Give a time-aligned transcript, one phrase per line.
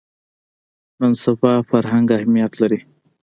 [0.99, 2.79] نن سبا فرهنګ اهمیت لري